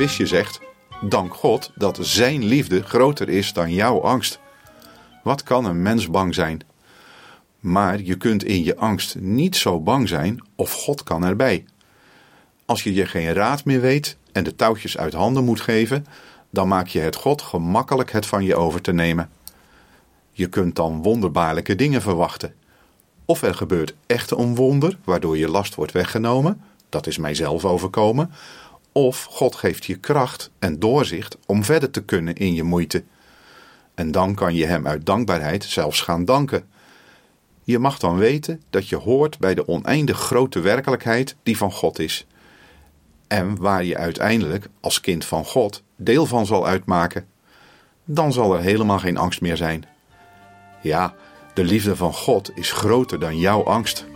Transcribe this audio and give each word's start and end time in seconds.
visje 0.00 0.26
zegt: 0.26 0.60
Dank 1.00 1.34
God 1.34 1.70
dat 1.74 1.98
Zijn 2.00 2.44
liefde 2.44 2.82
groter 2.82 3.28
is 3.28 3.52
dan 3.52 3.72
jouw 3.72 4.00
angst. 4.02 4.38
Wat 5.22 5.42
kan 5.42 5.64
een 5.64 5.82
mens 5.82 6.10
bang 6.10 6.34
zijn? 6.34 6.60
Maar 7.58 8.00
je 8.00 8.16
kunt 8.16 8.44
in 8.44 8.64
je 8.64 8.76
angst 8.76 9.16
niet 9.18 9.56
zo 9.56 9.80
bang 9.80 10.08
zijn 10.08 10.44
of 10.54 10.72
God 10.72 11.02
kan 11.02 11.24
erbij. 11.24 11.64
Als 12.64 12.82
je 12.82 12.94
je 12.94 13.06
geen 13.06 13.32
raad 13.32 13.64
meer 13.64 13.80
weet 13.80 14.16
en 14.32 14.44
de 14.44 14.56
touwtjes 14.56 14.98
uit 14.98 15.12
handen 15.12 15.44
moet 15.44 15.60
geven, 15.60 16.06
dan 16.50 16.68
maak 16.68 16.86
je 16.86 17.00
het 17.00 17.16
God 17.16 17.42
gemakkelijk 17.42 18.12
het 18.12 18.26
van 18.26 18.44
je 18.44 18.56
over 18.56 18.80
te 18.80 18.92
nemen. 18.92 19.30
Je 20.32 20.46
kunt 20.46 20.76
dan 20.76 21.02
wonderbaarlijke 21.02 21.74
dingen 21.74 22.02
verwachten. 22.02 22.54
Of 23.24 23.42
er 23.42 23.54
gebeurt 23.54 23.94
echt 24.06 24.30
een 24.30 24.54
wonder 24.54 24.98
waardoor 25.04 25.38
je 25.38 25.48
last 25.48 25.74
wordt 25.74 25.92
weggenomen, 25.92 26.60
dat 26.88 27.06
is 27.06 27.18
mijzelf 27.18 27.64
overkomen. 27.64 28.30
Of 28.92 29.24
God 29.24 29.54
geeft 29.54 29.84
je 29.84 29.96
kracht 29.96 30.50
en 30.58 30.78
doorzicht 30.78 31.38
om 31.46 31.64
verder 31.64 31.90
te 31.90 32.04
kunnen 32.04 32.34
in 32.34 32.54
je 32.54 32.62
moeite. 32.62 33.04
En 33.94 34.10
dan 34.10 34.34
kan 34.34 34.54
je 34.54 34.66
Hem 34.66 34.86
uit 34.86 35.06
dankbaarheid 35.06 35.64
zelfs 35.64 36.00
gaan 36.00 36.24
danken. 36.24 36.68
Je 37.64 37.78
mag 37.78 37.98
dan 37.98 38.16
weten 38.16 38.62
dat 38.70 38.88
je 38.88 38.96
hoort 38.96 39.38
bij 39.38 39.54
de 39.54 39.68
oneindig 39.68 40.18
grote 40.18 40.60
werkelijkheid 40.60 41.36
die 41.42 41.56
van 41.56 41.72
God 41.72 41.98
is. 41.98 42.26
En 43.28 43.56
waar 43.56 43.84
je 43.84 43.96
uiteindelijk 43.96 44.68
als 44.80 45.00
kind 45.00 45.24
van 45.24 45.44
God 45.44 45.82
deel 45.96 46.26
van 46.26 46.46
zal 46.46 46.66
uitmaken. 46.66 47.26
Dan 48.04 48.32
zal 48.32 48.54
er 48.54 48.60
helemaal 48.60 48.98
geen 48.98 49.16
angst 49.16 49.40
meer 49.40 49.56
zijn. 49.56 49.84
Ja, 50.82 51.14
de 51.54 51.64
liefde 51.64 51.96
van 51.96 52.14
God 52.14 52.50
is 52.54 52.72
groter 52.72 53.20
dan 53.20 53.38
jouw 53.38 53.64
angst. 53.64 54.06